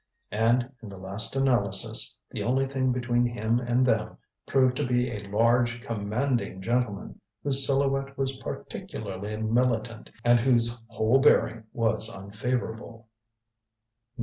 [0.33, 5.11] And, in the last analysis, the only thing between him and them proved to be
[5.11, 13.09] a large commanding gentleman, whose silhouette was particularly militant and whose whole bearing was unfavorable.